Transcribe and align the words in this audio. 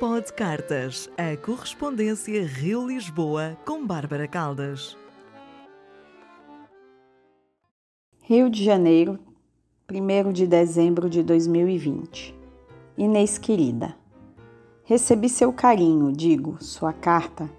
Pod 0.00 0.32
Cartas, 0.32 1.10
a 1.18 1.36
correspondência 1.36 2.42
Rio-Lisboa 2.46 3.58
com 3.66 3.86
Bárbara 3.86 4.26
Caldas. 4.26 4.96
Rio 8.22 8.48
de 8.48 8.64
Janeiro, 8.64 9.18
1 9.92 10.32
de 10.32 10.46
dezembro 10.46 11.10
de 11.10 11.22
2020. 11.22 12.34
Inês 12.96 13.36
querida, 13.36 13.94
recebi 14.84 15.28
seu 15.28 15.52
carinho, 15.52 16.10
digo, 16.12 16.56
sua 16.60 16.94
carta, 16.94 17.50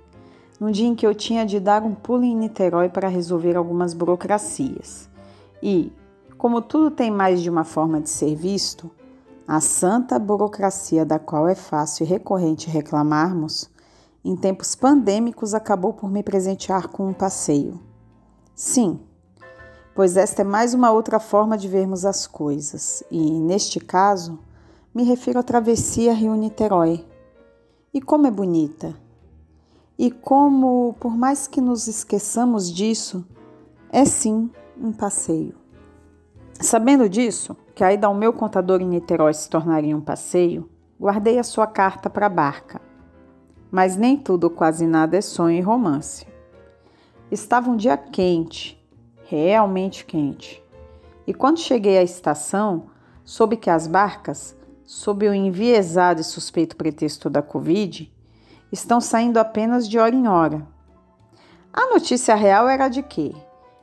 no 0.60 0.72
dia 0.72 0.88
em 0.88 0.96
que 0.96 1.06
eu 1.06 1.14
tinha 1.14 1.46
de 1.46 1.60
dar 1.60 1.84
um 1.84 1.94
pulo 1.94 2.24
em 2.24 2.36
Niterói 2.36 2.90
para 2.90 3.08
resolver 3.08 3.56
algumas 3.56 3.94
burocracias. 3.94 5.08
E, 5.62 5.94
como 6.40 6.60
tudo 6.60 6.90
tem 6.90 7.12
mais 7.12 7.40
de 7.40 7.52
uma 7.52 7.64
forma 7.64 8.02
de 8.02 8.10
ser 8.10 8.34
visto, 8.34 8.90
a 9.48 9.60
santa 9.60 10.18
burocracia 10.18 11.06
da 11.06 11.20
qual 11.20 11.48
é 11.48 11.56
fácil 11.56 12.06
e 12.06 12.10
recorrente 12.10 12.70
reclamarmos, 12.70 13.70
em 14.24 14.36
tempos 14.36 14.76
pandêmicos 14.76 15.54
acabou 15.54 15.94
por 15.94 16.10
me 16.10 16.22
presentear 16.22 16.88
com 16.88 17.08
um 17.08 17.14
passeio. 17.14 17.80
Sim, 18.56 19.00
pois 19.96 20.16
esta 20.16 20.42
é 20.42 20.46
mais 20.46 20.74
uma 20.74 20.92
outra 20.92 21.20
forma 21.20 21.58
de 21.58 21.68
vermos 21.68 22.06
as 22.06 22.28
coisas, 22.28 23.04
e, 23.10 23.40
neste 23.40 23.80
caso, 23.80 24.40
me 24.94 25.04
refiro 25.04 25.40
à 25.40 25.44
travessia 25.44 26.14
Rio-Niterói. 26.14 27.06
E 27.94 28.02
como 28.02 28.28
é 28.28 28.32
bonita! 28.32 28.96
E 29.98 30.10
como, 30.10 30.96
por 31.00 31.16
mais 31.16 31.48
que 31.48 31.62
nos 31.62 31.88
esqueçamos 31.88 32.72
disso, 32.72 33.26
é 33.92 34.06
sim 34.06 34.50
um 34.80 34.92
passeio. 34.92 35.56
Sabendo 36.60 37.08
disso, 37.10 37.56
que 37.82 37.86
a 37.86 37.92
ida 37.92 38.06
ao 38.06 38.14
meu 38.14 38.32
contador 38.32 38.80
em 38.80 38.86
Niterói 38.86 39.34
se 39.34 39.50
tornaria 39.50 39.98
um 39.98 40.02
passeio, 40.02 40.70
guardei 41.00 41.40
a 41.40 41.44
sua 41.44 41.66
carta 41.66 42.12
para 42.12 42.28
a 42.28 42.30
barca. 42.30 42.80
Mas 43.72 43.98
nem 43.98 44.16
tudo 44.16 44.52
quase 44.52 44.86
nada 44.86 45.18
é 45.18 45.22
sonho 45.22 45.58
e 45.58 45.62
romance. 45.62 46.28
Estava 47.32 47.72
um 47.72 47.76
dia 47.76 47.98
quente, 47.98 48.80
realmente 49.24 50.06
quente. 50.06 50.64
E 51.26 51.34
quando 51.34 51.58
cheguei 51.58 51.98
à 51.98 52.04
estação, 52.04 52.84
soube 53.26 53.58
que 53.58 53.72
as 53.72 53.88
barcas, 53.88 54.56
sob 54.86 55.28
o 55.28 55.34
enviesado 55.34 56.22
e 56.22 56.24
suspeito 56.24 56.76
pretexto 56.76 57.32
da 57.32 57.42
Covid, 57.42 58.14
estão 58.72 59.02
saindo 59.02 59.40
apenas 59.40 59.90
de 59.90 59.98
hora 59.98 60.16
em 60.16 60.28
hora. 60.28 60.68
A 61.74 61.88
notícia 61.88 62.36
real 62.36 62.70
era 62.70 62.90
de 62.90 63.02
que, 63.02 63.36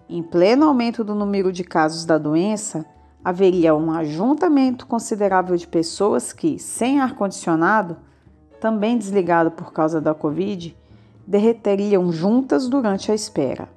em 0.08 0.22
pleno 0.22 0.68
aumento 0.68 1.02
do 1.02 1.16
número 1.16 1.52
de 1.52 1.64
casos 1.64 2.04
da 2.04 2.16
doença, 2.16 2.86
haveria 3.24 3.74
um 3.74 3.90
ajuntamento 3.90 4.86
considerável 4.86 5.56
de 5.56 5.66
pessoas 5.66 6.32
que, 6.32 6.58
sem 6.58 7.00
ar-condicionado, 7.00 7.96
também 8.60 8.96
desligado 8.98 9.50
por 9.50 9.72
causa 9.72 10.00
da 10.00 10.14
Covid, 10.14 10.76
derreteriam 11.26 12.10
juntas 12.10 12.68
durante 12.68 13.12
a 13.12 13.14
espera. 13.14 13.68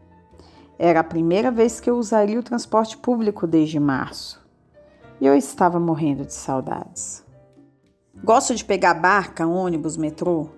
Era 0.80 1.02
a 1.02 1.04
primeira 1.04 1.52
vez 1.52 1.80
que 1.80 1.90
eu 1.90 1.98
usaria 1.98 2.40
o 2.40 2.44
transporte 2.44 2.98
público 2.98 3.46
desde 3.46 3.80
março. 3.80 4.42
E 5.20 5.26
eu 5.26 5.36
estava 5.36 5.80
morrendo 5.80 6.26
de 6.26 6.34
saudades. 6.34 7.24
Gosto 8.24 8.56
de 8.56 8.66
pegar 8.66 8.96
barca, 8.96 9.46
ônibus, 9.46 9.98
metrô, 9.98 10.50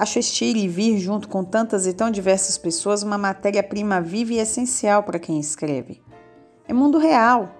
Acho 0.00 0.18
este 0.18 0.46
ir 0.46 0.56
e 0.56 0.66
vir 0.66 0.98
junto 0.98 1.28
com 1.28 1.44
tantas 1.44 1.86
e 1.86 1.92
tão 1.92 2.10
diversas 2.10 2.56
pessoas 2.56 3.02
uma 3.02 3.18
matéria-prima 3.18 4.00
viva 4.00 4.32
e 4.32 4.38
essencial 4.38 5.02
para 5.02 5.18
quem 5.18 5.38
escreve. 5.38 6.00
É 6.66 6.72
mundo 6.72 6.96
real. 6.96 7.50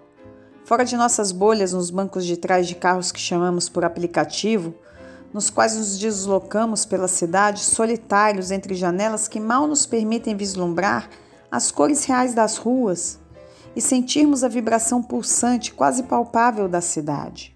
Fora 0.70 0.84
de 0.84 0.96
nossas 0.96 1.32
bolhas 1.32 1.72
nos 1.72 1.90
bancos 1.90 2.24
de 2.24 2.36
trás 2.36 2.68
de 2.68 2.76
carros 2.76 3.10
que 3.10 3.18
chamamos 3.18 3.68
por 3.68 3.84
aplicativo, 3.84 4.72
nos 5.34 5.50
quais 5.50 5.74
nos 5.76 5.98
deslocamos 5.98 6.84
pela 6.84 7.08
cidade 7.08 7.64
solitários 7.64 8.52
entre 8.52 8.76
janelas 8.76 9.26
que 9.26 9.40
mal 9.40 9.66
nos 9.66 9.84
permitem 9.84 10.36
vislumbrar 10.36 11.10
as 11.50 11.72
cores 11.72 12.04
reais 12.04 12.34
das 12.34 12.56
ruas 12.56 13.18
e 13.74 13.80
sentirmos 13.80 14.44
a 14.44 14.48
vibração 14.48 15.02
pulsante 15.02 15.72
quase 15.74 16.04
palpável 16.04 16.68
da 16.68 16.80
cidade. 16.80 17.52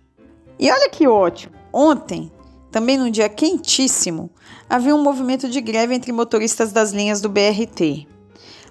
E 0.58 0.68
olha 0.68 0.90
que 0.90 1.06
ótimo! 1.06 1.54
Ontem 1.72 2.32
também 2.72 2.98
num 2.98 3.12
dia 3.12 3.28
quentíssimo, 3.28 4.28
havia 4.68 4.92
um 4.92 5.04
movimento 5.04 5.48
de 5.48 5.60
greve 5.60 5.94
entre 5.94 6.10
motoristas 6.10 6.72
das 6.72 6.90
linhas 6.90 7.20
do 7.20 7.28
BRT. 7.28 8.08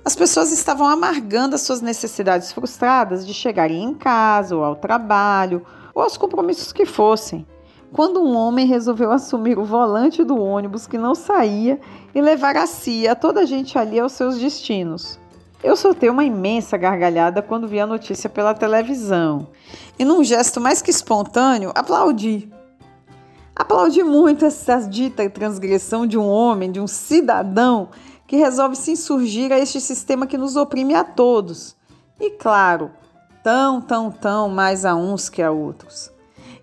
As 0.06 0.18
pessoas 0.18 0.52
estavam 0.52 0.86
amargando 0.86 1.56
as 1.56 1.62
suas 1.62 1.80
necessidades 1.80 2.52
frustradas 2.52 3.26
de 3.26 3.34
chegarem 3.34 3.82
em 3.82 3.94
casa, 3.94 4.54
ou 4.54 4.62
ao 4.62 4.76
trabalho, 4.76 5.66
ou 5.96 6.04
aos 6.04 6.18
compromissos 6.18 6.74
que 6.74 6.86
fossem, 6.86 7.48
quando 7.94 8.22
um 8.22 8.36
homem 8.36 8.68
resolveu 8.68 9.14
assumir 9.14 9.58
o 9.58 9.64
volante 9.64 10.22
do 10.22 10.38
ônibus 10.38 10.88
que 10.88 10.98
não 10.98 11.16
saía 11.16 11.80
e 12.14 12.22
levar 12.22 12.58
a 12.58 12.68
si 12.68 13.08
a 13.08 13.16
toda 13.16 13.42
a 13.42 13.46
gente 13.46 13.78
ali 13.78 13.98
aos 13.98 14.12
seus 14.12 14.38
destinos. 14.38 15.18
Eu 15.64 15.78
soltei 15.78 16.10
uma 16.10 16.26
imensa 16.26 16.76
gargalhada 16.76 17.42
quando 17.42 17.70
vi 17.70 17.80
a 17.80 17.88
notícia 17.88 18.30
pela 18.30 18.54
televisão 18.54 19.48
e, 19.98 20.04
num 20.04 20.22
gesto 20.22 20.60
mais 20.60 20.82
que 20.82 20.92
espontâneo, 20.92 21.72
aplaudi. 21.74 22.52
Aplaudi 23.56 24.04
muito 24.04 24.44
essa 24.44 24.80
dita 24.80 25.30
transgressão 25.30 26.06
de 26.06 26.18
um 26.18 26.28
homem, 26.28 26.70
de 26.70 26.82
um 26.82 26.88
cidadão 26.88 27.90
que 28.28 28.38
resolve 28.38 28.76
se 28.76 28.92
insurgir 28.92 29.52
a 29.52 29.60
este 29.60 29.80
sistema 29.80 30.28
que 30.28 30.38
nos 30.38 30.56
oprime 30.56 30.96
a 30.96 31.04
todos. 31.04 31.76
E 32.20 32.32
claro, 32.32 32.92
tão, 33.44 33.82
tão, 33.82 34.12
tão 34.12 34.50
mais 34.50 34.86
a 34.86 34.96
uns 34.96 35.30
que 35.30 35.42
a 35.42 35.52
outros. 35.52 36.12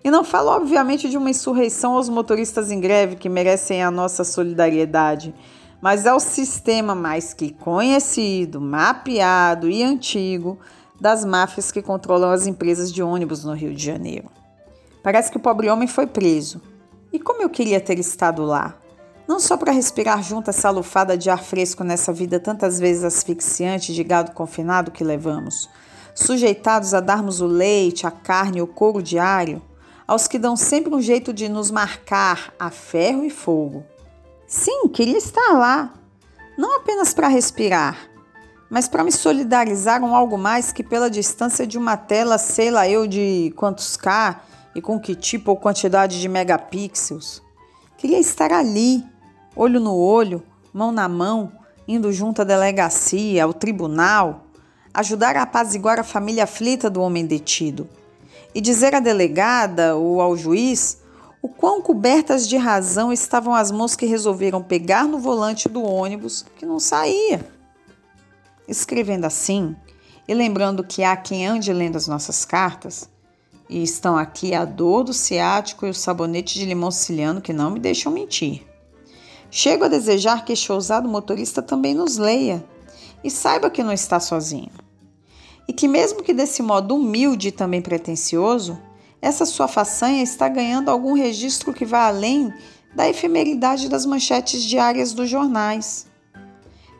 E 0.03 0.09
não 0.09 0.23
falo, 0.23 0.49
obviamente, 0.49 1.09
de 1.09 1.17
uma 1.17 1.29
insurreição 1.29 1.93
aos 1.93 2.09
motoristas 2.09 2.71
em 2.71 2.79
greve 2.79 3.15
que 3.15 3.29
merecem 3.29 3.83
a 3.83 3.91
nossa 3.91 4.23
solidariedade, 4.23 5.33
mas 5.79 6.07
ao 6.07 6.19
sistema 6.19 6.95
mais 6.95 7.33
que 7.33 7.51
conhecido, 7.51 8.59
mapeado 8.59 9.69
e 9.69 9.83
antigo 9.83 10.57
das 10.99 11.23
máfias 11.23 11.71
que 11.71 11.81
controlam 11.81 12.31
as 12.31 12.47
empresas 12.47 12.91
de 12.91 13.01
ônibus 13.03 13.43
no 13.43 13.53
Rio 13.53 13.73
de 13.73 13.83
Janeiro. 13.83 14.29
Parece 15.03 15.31
que 15.31 15.37
o 15.37 15.41
pobre 15.41 15.69
homem 15.69 15.87
foi 15.87 16.07
preso 16.07 16.61
e 17.13 17.19
como 17.19 17.41
eu 17.41 17.49
queria 17.49 17.79
ter 17.79 17.99
estado 17.99 18.43
lá! 18.43 18.80
Não 19.31 19.39
só 19.39 19.55
para 19.55 19.71
respirar 19.71 20.21
junto 20.21 20.49
essa 20.49 20.69
lufada 20.69 21.17
de 21.17 21.29
ar 21.29 21.41
fresco 21.41 21.85
nessa 21.85 22.11
vida 22.11 22.37
tantas 22.37 22.77
vezes 22.77 23.05
asfixiante 23.05 23.93
de 23.93 24.03
gado 24.03 24.33
confinado 24.33 24.91
que 24.91 25.05
levamos, 25.05 25.69
sujeitados 26.13 26.93
a 26.93 26.99
darmos 26.99 27.39
o 27.39 27.45
leite, 27.45 28.05
a 28.05 28.11
carne, 28.11 28.61
o 28.61 28.67
couro 28.67 29.01
diário, 29.01 29.61
aos 30.05 30.27
que 30.27 30.37
dão 30.37 30.57
sempre 30.57 30.93
um 30.93 31.01
jeito 31.01 31.31
de 31.31 31.47
nos 31.47 31.71
marcar 31.71 32.53
a 32.59 32.69
ferro 32.69 33.23
e 33.23 33.29
fogo. 33.29 33.85
Sim, 34.45 34.89
queria 34.89 35.17
estar 35.17 35.53
lá, 35.53 35.93
não 36.57 36.75
apenas 36.75 37.13
para 37.13 37.29
respirar, 37.29 38.09
mas 38.69 38.89
para 38.89 39.01
me 39.01 39.13
solidarizar 39.13 40.01
com 40.01 40.13
algo 40.13 40.37
mais 40.37 40.73
que 40.73 40.83
pela 40.83 41.09
distância 41.09 41.65
de 41.65 41.77
uma 41.77 41.95
tela, 41.95 42.37
sei 42.37 42.69
lá 42.69 42.85
eu 42.89 43.07
de 43.07 43.53
quantos 43.55 43.95
K, 43.95 44.41
e 44.75 44.81
com 44.81 44.99
que 44.99 45.15
tipo 45.15 45.51
ou 45.51 45.57
quantidade 45.57 46.19
de 46.19 46.27
megapixels. 46.27 47.41
Queria 47.97 48.19
estar 48.19 48.51
ali, 48.51 49.09
olho 49.55 49.79
no 49.79 49.95
olho, 49.95 50.43
mão 50.73 50.91
na 50.91 51.07
mão, 51.07 51.51
indo 51.87 52.11
junto 52.11 52.41
à 52.41 52.45
delegacia, 52.45 53.43
ao 53.43 53.53
tribunal, 53.53 54.45
ajudar 54.93 55.35
a 55.35 55.43
apaziguar 55.43 55.99
a 55.99 56.03
família 56.03 56.43
aflita 56.43 56.89
do 56.89 57.01
homem 57.01 57.25
detido 57.25 57.87
e 58.53 58.61
dizer 58.61 58.93
à 58.93 58.99
delegada 58.99 59.95
ou 59.95 60.21
ao 60.21 60.35
juiz 60.35 60.99
o 61.41 61.47
quão 61.47 61.81
cobertas 61.81 62.47
de 62.47 62.55
razão 62.55 63.11
estavam 63.11 63.55
as 63.55 63.71
mãos 63.71 63.95
que 63.95 64.05
resolveram 64.05 64.61
pegar 64.61 65.05
no 65.05 65.17
volante 65.17 65.67
do 65.67 65.83
ônibus 65.83 66.45
que 66.57 66.65
não 66.65 66.79
saía. 66.79 67.45
Escrevendo 68.67 69.25
assim, 69.25 69.75
e 70.27 70.33
lembrando 70.33 70.83
que 70.83 71.03
há 71.03 71.15
quem 71.17 71.47
ande 71.47 71.73
lendo 71.73 71.95
as 71.95 72.07
nossas 72.07 72.45
cartas, 72.45 73.09
e 73.67 73.81
estão 73.81 74.17
aqui 74.17 74.53
a 74.53 74.65
dor 74.65 75.03
do 75.03 75.13
ciático 75.13 75.85
e 75.85 75.89
o 75.89 75.93
sabonete 75.93 76.59
de 76.59 76.65
limão 76.65 76.91
siciliano 76.91 77.41
que 77.41 77.53
não 77.53 77.71
me 77.71 77.79
deixam 77.79 78.11
mentir. 78.11 78.70
Chego 79.53 79.83
a 79.83 79.89
desejar 79.89 80.45
que 80.45 80.53
este 80.53 80.71
ousado 80.71 81.09
motorista 81.09 81.61
também 81.61 81.93
nos 81.93 82.15
leia 82.17 82.63
e 83.21 83.29
saiba 83.29 83.69
que 83.69 83.83
não 83.83 83.91
está 83.91 84.17
sozinho. 84.17 84.71
E 85.67 85.73
que, 85.73 85.89
mesmo 85.89 86.23
que 86.23 86.33
desse 86.33 86.63
modo 86.63 86.95
humilde 86.95 87.49
e 87.49 87.51
também 87.51 87.81
pretensioso, 87.81 88.79
essa 89.21 89.45
sua 89.45 89.67
façanha 89.67 90.23
está 90.23 90.47
ganhando 90.47 90.89
algum 90.89 91.13
registro 91.13 91.73
que 91.73 91.85
vá 91.85 92.07
além 92.07 92.51
da 92.95 93.09
efemeridade 93.09 93.89
das 93.89 94.05
manchetes 94.05 94.63
diárias 94.63 95.11
dos 95.11 95.29
jornais. 95.29 96.07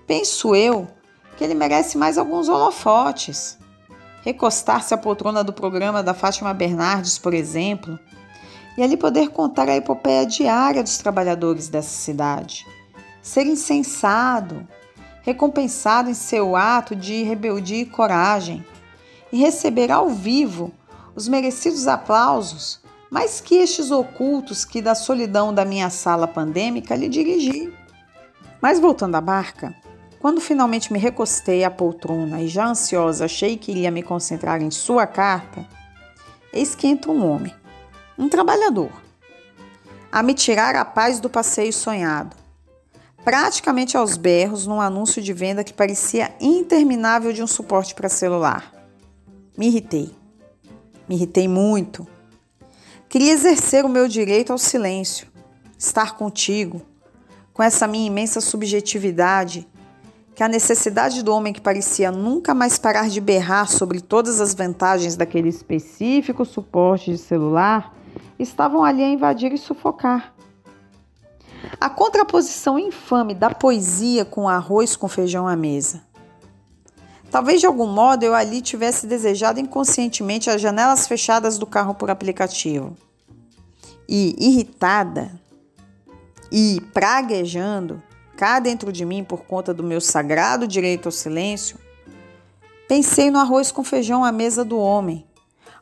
Penso 0.05 0.53
eu 0.53 0.87
que 1.37 1.43
ele 1.45 1.55
merece 1.55 1.97
mais 1.97 2.17
alguns 2.17 2.49
holofotes 2.49 3.57
recostar-se 4.23 4.93
à 4.93 4.97
poltrona 4.97 5.43
do 5.43 5.53
programa 5.53 6.03
da 6.03 6.13
Fátima 6.13 6.53
Bernardes, 6.53 7.17
por 7.17 7.33
exemplo, 7.33 7.97
e 8.77 8.83
ali 8.83 8.95
poder 8.97 9.29
contar 9.29 9.67
a 9.69 9.75
epopeia 9.75 10.25
diária 10.25 10.83
dos 10.83 10.97
trabalhadores 10.97 11.67
dessa 11.67 11.89
cidade, 11.89 12.65
ser 13.21 13.45
incensado, 13.45 14.67
recompensado 15.21 16.09
em 16.09 16.13
seu 16.13 16.55
ato 16.55 16.95
de 16.95 17.23
rebeldia 17.23 17.81
e 17.81 17.85
coragem, 17.85 18.65
e 19.31 19.37
receber 19.37 19.91
ao 19.91 20.09
vivo 20.09 20.71
os 21.15 21.27
merecidos 21.27 21.87
aplausos 21.87 22.81
mais 23.11 23.41
que 23.41 23.55
estes 23.55 23.91
ocultos 23.91 24.63
que 24.63 24.81
da 24.81 24.95
solidão 24.95 25.53
da 25.53 25.65
minha 25.65 25.89
sala 25.89 26.25
pandêmica 26.25 26.95
lhe 26.95 27.09
dirigi. 27.09 27.73
Mas 28.61 28.79
voltando 28.79 29.15
à 29.15 29.21
barca, 29.21 29.75
quando 30.21 30.39
finalmente 30.39 30.93
me 30.93 30.97
recostei 30.97 31.65
à 31.65 31.69
poltrona 31.69 32.41
e 32.41 32.47
já 32.47 32.65
ansiosa 32.65 33.25
achei 33.25 33.57
que 33.57 33.71
iria 33.71 33.91
me 33.91 34.01
concentrar 34.01 34.61
em 34.61 34.71
sua 34.71 35.05
carta, 35.05 35.67
eis 36.53 36.73
que 36.73 36.87
entra 36.87 37.11
um 37.11 37.29
homem, 37.29 37.53
um 38.21 38.29
trabalhador, 38.29 38.91
a 40.11 40.21
me 40.21 40.35
tirar 40.35 40.75
a 40.75 40.85
paz 40.85 41.19
do 41.19 41.27
passeio 41.27 41.73
sonhado, 41.73 42.35
praticamente 43.25 43.97
aos 43.97 44.15
berros 44.15 44.67
num 44.67 44.79
anúncio 44.79 45.23
de 45.23 45.33
venda 45.33 45.63
que 45.63 45.73
parecia 45.73 46.31
interminável 46.39 47.33
de 47.33 47.41
um 47.41 47.47
suporte 47.47 47.95
para 47.95 48.07
celular. 48.09 48.71
Me 49.57 49.69
irritei. 49.69 50.15
Me 51.09 51.15
irritei 51.15 51.47
muito. 51.47 52.07
Queria 53.09 53.33
exercer 53.33 53.83
o 53.85 53.89
meu 53.89 54.07
direito 54.07 54.51
ao 54.51 54.57
silêncio, 54.59 55.27
estar 55.75 56.15
contigo, 56.15 56.79
com 57.51 57.63
essa 57.63 57.87
minha 57.87 58.05
imensa 58.05 58.39
subjetividade, 58.39 59.67
que 60.35 60.43
a 60.43 60.47
necessidade 60.47 61.23
do 61.23 61.33
homem 61.33 61.51
que 61.51 61.59
parecia 61.59 62.11
nunca 62.11 62.53
mais 62.53 62.77
parar 62.77 63.09
de 63.09 63.19
berrar 63.19 63.67
sobre 63.67 63.99
todas 63.99 64.39
as 64.39 64.53
vantagens 64.53 65.15
daquele 65.15 65.49
específico 65.49 66.45
suporte 66.45 67.09
de 67.09 67.17
celular 67.17 67.99
estavam 68.43 68.83
ali 68.83 69.03
a 69.03 69.09
invadir 69.09 69.53
e 69.53 69.57
sufocar. 69.57 70.33
A 71.79 71.89
contraposição 71.89 72.77
infame 72.77 73.33
da 73.33 73.49
poesia 73.49 74.25
com 74.25 74.49
arroz 74.49 74.95
com 74.95 75.07
feijão 75.07 75.47
à 75.47 75.55
mesa. 75.55 76.01
Talvez 77.29 77.61
de 77.61 77.65
algum 77.65 77.87
modo 77.87 78.23
eu 78.23 78.33
ali 78.33 78.61
tivesse 78.61 79.07
desejado 79.07 79.59
inconscientemente 79.59 80.49
as 80.49 80.59
janelas 80.59 81.07
fechadas 81.07 81.57
do 81.57 81.65
carro 81.65 81.93
por 81.93 82.09
aplicativo. 82.09 82.95
E, 84.07 84.35
irritada 84.37 85.31
e 86.51 86.81
praguejando, 86.93 88.03
cá 88.35 88.59
dentro 88.59 88.91
de 88.91 89.05
mim 89.05 89.23
por 89.23 89.45
conta 89.45 89.73
do 89.73 89.83
meu 89.83 90.01
sagrado 90.01 90.67
direito 90.67 91.05
ao 91.05 91.11
silêncio, 91.11 91.77
pensei 92.89 93.31
no 93.31 93.39
arroz 93.39 93.71
com 93.71 93.83
feijão 93.83 94.25
à 94.25 94.31
mesa 94.31 94.65
do 94.65 94.77
homem, 94.77 95.25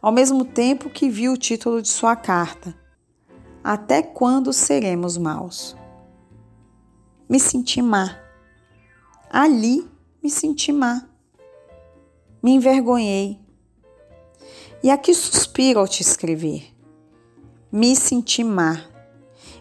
ao 0.01 0.11
mesmo 0.11 0.45
tempo 0.45 0.89
que 0.89 1.09
vi 1.09 1.27
o 1.27 1.37
título 1.37 1.81
de 1.81 1.89
sua 1.89 2.15
carta. 2.15 2.73
Até 3.63 4.01
quando 4.01 4.53
seremos 4.53 5.17
maus? 5.17 5.75
Me 7.27 7.39
senti 7.39 7.81
má. 7.81 8.17
Ali 9.29 9.87
me 10.23 10.29
senti 10.29 10.71
má. 10.71 11.05
Me 12.41 12.51
envergonhei. 12.51 13.39
E 14.81 14.89
aqui 14.89 15.13
suspiro 15.13 15.79
ao 15.79 15.87
te 15.87 16.01
escrever. 16.01 16.73
Me 17.71 17.95
senti 17.95 18.43
má. 18.43 18.81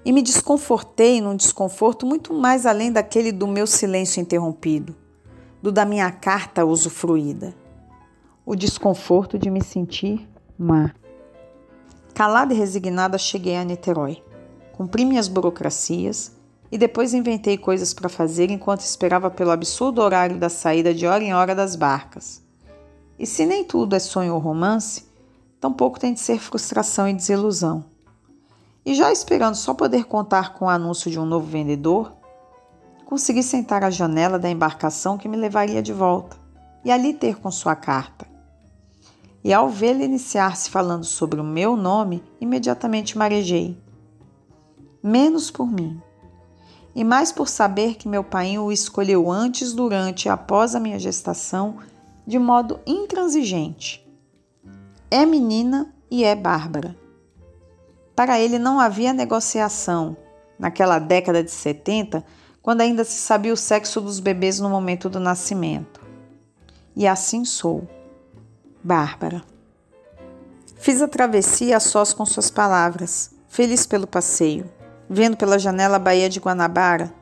E 0.04 0.12
me 0.12 0.22
desconfortei 0.22 1.20
num 1.20 1.34
desconforto 1.36 2.06
muito 2.06 2.32
mais 2.32 2.64
além 2.64 2.92
daquele 2.92 3.32
do 3.32 3.48
meu 3.48 3.66
silêncio 3.66 4.20
interrompido, 4.20 4.96
do 5.60 5.72
da 5.72 5.84
minha 5.84 6.10
carta 6.10 6.64
usufruída. 6.64 7.54
O 8.50 8.56
desconforto 8.56 9.38
de 9.38 9.50
me 9.50 9.62
sentir 9.62 10.26
má. 10.58 10.94
Calada 12.14 12.54
e 12.54 12.56
resignada, 12.56 13.18
cheguei 13.18 13.54
a 13.54 13.62
Niterói. 13.62 14.22
Cumpri 14.72 15.04
minhas 15.04 15.28
burocracias 15.28 16.32
e 16.72 16.78
depois 16.78 17.12
inventei 17.12 17.58
coisas 17.58 17.92
para 17.92 18.08
fazer 18.08 18.50
enquanto 18.50 18.80
esperava 18.80 19.30
pelo 19.30 19.50
absurdo 19.50 20.00
horário 20.00 20.38
da 20.38 20.48
saída 20.48 20.94
de 20.94 21.06
hora 21.06 21.22
em 21.22 21.34
hora 21.34 21.54
das 21.54 21.76
barcas. 21.76 22.42
E 23.18 23.26
se 23.26 23.44
nem 23.44 23.64
tudo 23.64 23.94
é 23.94 23.98
sonho 23.98 24.32
ou 24.32 24.40
romance, 24.40 25.04
tampouco 25.60 26.00
tem 26.00 26.14
de 26.14 26.20
ser 26.20 26.38
frustração 26.38 27.06
e 27.06 27.12
desilusão. 27.12 27.84
E 28.82 28.94
já 28.94 29.12
esperando 29.12 29.56
só 29.56 29.74
poder 29.74 30.06
contar 30.06 30.54
com 30.54 30.64
o 30.64 30.70
anúncio 30.70 31.10
de 31.10 31.20
um 31.20 31.26
novo 31.26 31.46
vendedor, 31.46 32.14
consegui 33.04 33.42
sentar 33.42 33.84
à 33.84 33.90
janela 33.90 34.38
da 34.38 34.48
embarcação 34.48 35.18
que 35.18 35.28
me 35.28 35.36
levaria 35.36 35.82
de 35.82 35.92
volta 35.92 36.38
e 36.82 36.90
ali 36.90 37.12
ter 37.12 37.36
com 37.36 37.50
sua 37.50 37.76
carta. 37.76 38.37
E 39.42 39.52
ao 39.52 39.68
vê-lo 39.68 40.02
iniciar-se 40.02 40.68
falando 40.68 41.04
sobre 41.04 41.40
o 41.40 41.44
meu 41.44 41.76
nome, 41.76 42.22
imediatamente 42.40 43.16
marejei. 43.16 43.78
Menos 45.02 45.50
por 45.50 45.70
mim, 45.70 46.00
e 46.98 47.04
mais 47.04 47.30
por 47.30 47.48
saber 47.48 47.94
que 47.94 48.08
meu 48.08 48.24
pai 48.24 48.58
o 48.58 48.72
escolheu 48.72 49.30
antes, 49.30 49.72
durante 49.72 50.24
e 50.24 50.28
após 50.28 50.74
a 50.74 50.80
minha 50.80 50.98
gestação 50.98 51.76
de 52.26 52.40
modo 52.40 52.80
intransigente. 52.84 54.04
É 55.08 55.24
menina 55.24 55.94
e 56.10 56.24
é 56.24 56.34
Bárbara. 56.34 56.96
Para 58.16 58.40
ele 58.40 58.58
não 58.58 58.80
havia 58.80 59.12
negociação 59.12 60.16
naquela 60.58 60.98
década 60.98 61.40
de 61.42 61.52
70, 61.52 62.24
quando 62.60 62.80
ainda 62.80 63.04
se 63.04 63.16
sabia 63.16 63.52
o 63.52 63.56
sexo 63.56 64.00
dos 64.00 64.18
bebês 64.18 64.58
no 64.58 64.68
momento 64.68 65.08
do 65.08 65.20
nascimento. 65.20 66.04
E 66.96 67.06
assim 67.06 67.44
sou. 67.44 67.86
Bárbara. 68.82 69.42
Fiz 70.76 71.02
a 71.02 71.08
travessia 71.08 71.76
a 71.76 71.80
sós 71.80 72.12
com 72.12 72.24
suas 72.24 72.50
palavras, 72.50 73.32
feliz 73.48 73.84
pelo 73.84 74.06
passeio, 74.06 74.70
vendo 75.10 75.36
pela 75.36 75.58
janela 75.58 75.96
a 75.96 75.98
Baía 75.98 76.28
de 76.28 76.38
Guanabara, 76.38 77.12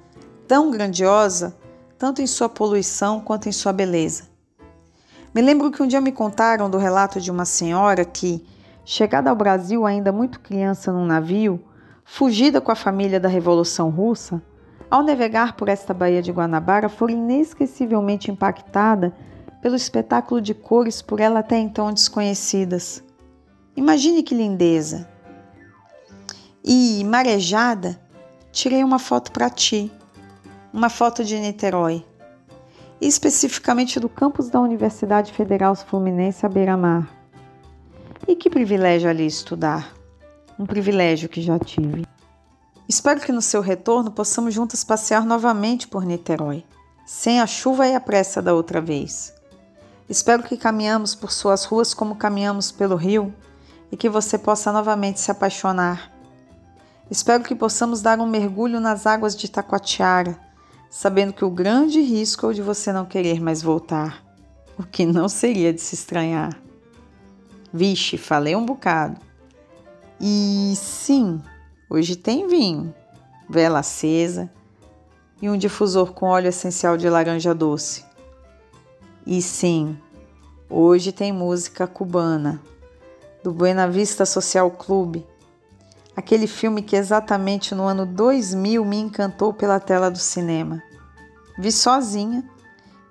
tão 0.47 0.71
grandiosa, 0.71 1.57
tanto 1.99 2.21
em 2.21 2.27
sua 2.27 2.49
poluição 2.49 3.21
quanto 3.21 3.49
em 3.49 3.53
sua 3.53 3.73
beleza. 3.73 4.25
Me 5.35 5.41
lembro 5.41 5.71
que 5.71 5.83
um 5.83 5.87
dia 5.87 6.01
me 6.01 6.13
contaram 6.13 6.69
do 6.69 6.77
relato 6.77 7.21
de 7.21 7.31
uma 7.31 7.47
senhora 7.47 8.05
que, 8.05 8.47
chegada 8.85 9.31
ao 9.31 9.37
Brasil 9.37 9.87
ainda 9.87 10.13
muito 10.13 10.41
criança 10.41 10.93
num 10.93 11.07
navio, 11.07 11.63
fugida 12.05 12.61
com 12.61 12.71
a 12.71 12.77
família 12.77 13.19
da 13.19 13.29
Revolução 13.29 13.89
Russa, 13.89 14.43
ao 14.91 15.03
navegar 15.03 15.57
por 15.57 15.69
esta 15.69 15.95
baía 15.95 16.23
de 16.23 16.31
Guanabara, 16.31 16.89
foi 16.89 17.13
inesquecivelmente 17.13 18.31
impactada 18.31 19.13
pelo 19.61 19.77
espetáculo 19.77 20.41
de 20.41 20.55
cores 20.55 21.03
por 21.03 21.21
ela 21.21 21.41
até 21.41 21.59
então 21.59 21.93
desconhecidas. 21.93 23.03
Imagine 23.77 24.23
que 24.23 24.35
lindeza! 24.35 25.09
E, 26.65 27.05
marejada, 27.05 28.01
tirei 28.51 28.83
uma 28.83 28.99
foto 28.99 29.31
para 29.31 29.49
ti, 29.51 29.91
uma 30.73 30.89
foto 30.89 31.25
de 31.25 31.39
Niterói 31.39 32.05
especificamente 33.01 34.01
do 34.01 34.09
campus 34.09 34.49
da 34.49 34.61
Universidade 34.61 35.33
Federal 35.33 35.75
Fluminense 35.75 36.47
à 36.47 36.49
beira-mar. 36.49 37.09
E 38.27 38.35
que 38.35 38.51
privilégio 38.51 39.09
ali 39.09 39.27
estudar! 39.27 39.95
Um 40.59 40.65
privilégio 40.65 41.29
que 41.29 41.43
já 41.43 41.59
tive. 41.59 42.07
Espero 42.89 43.21
que 43.21 43.33
no 43.33 43.43
seu 43.43 43.61
retorno 43.61 44.11
possamos 44.11 44.55
juntas 44.55 44.83
passear 44.83 45.27
novamente 45.27 45.87
por 45.87 46.05
Niterói, 46.05 46.65
sem 47.05 47.41
a 47.41 47.47
chuva 47.47 47.87
e 47.87 47.95
a 47.95 48.01
pressa 48.01 48.41
da 48.41 48.55
outra 48.55 48.81
vez. 48.81 49.35
Espero 50.09 50.43
que 50.43 50.57
caminhamos 50.57 51.15
por 51.15 51.33
suas 51.33 51.65
ruas 51.65 51.93
como 51.93 52.17
caminhamos 52.17 52.71
pelo 52.71 52.97
rio 52.97 53.35
e 53.91 53.97
que 53.97 54.09
você 54.09 54.39
possa 54.39 54.73
novamente 54.73 55.21
se 55.21 55.31
apaixonar. 55.31 56.13
Espero 57.11 57.45
que 57.45 57.55
possamos 57.55 58.01
dar 58.01 58.19
um 58.21 58.27
mergulho 58.27 58.81
nas 58.81 59.07
águas 59.07 59.37
de 59.37 59.51
Taquatiara 59.51 60.47
sabendo 60.97 61.35
que 61.35 61.45
o 61.45 61.51
grande 61.51 62.01
risco 62.01 62.47
é 62.47 62.49
o 62.49 62.55
de 62.55 62.63
você 62.63 62.91
não 62.91 63.05
querer 63.05 63.39
mais 63.39 63.61
voltar, 63.61 64.25
o 64.79 64.83
que 64.83 65.05
não 65.05 65.29
seria 65.29 65.71
de 65.71 65.81
se 65.81 65.95
estranhar. 65.95 66.59
Vixe, 67.71 68.17
falei 68.17 68.57
um 68.57 68.65
bocado. 68.65 69.21
E 70.19 70.73
sim, 70.75 71.39
hoje 71.91 72.17
tem 72.17 72.49
vinho, 72.49 72.95
vela 73.47 73.81
acesa 73.81 74.51
e 75.43 75.51
um 75.51 75.59
difusor 75.59 76.15
com 76.15 76.29
óleo 76.29 76.49
essencial 76.49 76.97
de 76.97 77.11
laranja 77.11 77.55
doce. 77.55 78.06
E 79.27 79.43
sim, 79.43 79.99
hoje 80.71 81.11
tem 81.11 81.33
música 81.33 81.85
cubana, 81.85 82.63
do 83.43 83.53
Buena 83.53 83.89
Vista 83.89 84.25
Social 84.25 84.71
Clube, 84.71 85.27
aquele 86.15 86.47
filme 86.47 86.81
que 86.81 86.95
exatamente 86.95 87.75
no 87.75 87.83
ano 87.83 88.07
2000 88.07 88.85
me 88.85 88.99
encantou 88.99 89.53
pela 89.53 89.81
tela 89.81 90.13
do 90.13 90.19
cinema. 90.19 90.81
Vi 91.59 91.73
sozinha 91.73 92.49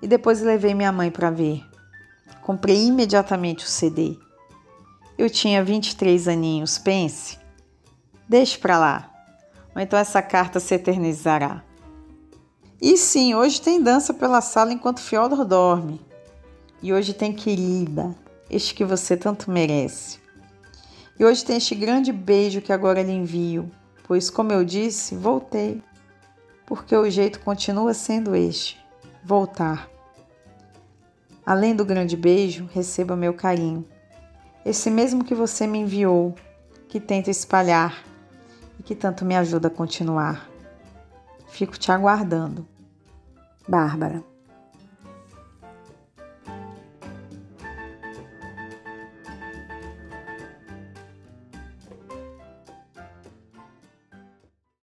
e 0.00 0.08
depois 0.08 0.40
levei 0.40 0.72
minha 0.72 0.90
mãe 0.90 1.10
para 1.10 1.28
ver. 1.28 1.62
Comprei 2.40 2.86
imediatamente 2.86 3.66
o 3.66 3.68
CD. 3.68 4.18
Eu 5.18 5.28
tinha 5.28 5.62
23 5.62 6.28
aninhos, 6.28 6.78
pense. 6.78 7.38
Deixe 8.26 8.56
para 8.56 8.78
lá, 8.78 9.10
ou 9.74 9.82
então 9.82 9.98
essa 9.98 10.22
carta 10.22 10.60
se 10.60 10.74
eternizará. 10.74 11.62
E 12.80 12.96
sim, 12.96 13.34
hoje 13.34 13.60
tem 13.60 13.82
dança 13.82 14.14
pela 14.14 14.40
sala 14.40 14.72
enquanto 14.72 15.00
Fyodor 15.00 15.44
dorme. 15.44 16.05
E 16.82 16.92
hoje 16.92 17.14
tem 17.14 17.32
querida, 17.32 18.14
este 18.50 18.74
que 18.74 18.84
você 18.84 19.16
tanto 19.16 19.50
merece. 19.50 20.18
E 21.18 21.24
hoje 21.24 21.44
tem 21.44 21.56
este 21.56 21.74
grande 21.74 22.12
beijo 22.12 22.60
que 22.60 22.72
agora 22.72 23.02
lhe 23.02 23.12
envio, 23.12 23.70
pois, 24.06 24.28
como 24.30 24.52
eu 24.52 24.64
disse, 24.64 25.14
voltei 25.14 25.82
porque 26.66 26.94
o 26.94 27.08
jeito 27.08 27.40
continua 27.40 27.94
sendo 27.94 28.34
este: 28.34 28.78
voltar. 29.24 29.88
Além 31.44 31.74
do 31.74 31.84
grande 31.84 32.16
beijo, 32.16 32.68
receba 32.72 33.14
meu 33.16 33.32
carinho, 33.32 33.84
esse 34.64 34.90
mesmo 34.90 35.24
que 35.24 35.34
você 35.34 35.66
me 35.66 35.78
enviou, 35.78 36.34
que 36.88 36.98
tento 36.98 37.30
espalhar 37.30 38.02
e 38.80 38.82
que 38.82 38.96
tanto 38.96 39.24
me 39.24 39.36
ajuda 39.36 39.68
a 39.68 39.70
continuar. 39.70 40.50
Fico 41.46 41.78
te 41.78 41.92
aguardando. 41.92 42.66
Bárbara. 43.68 44.35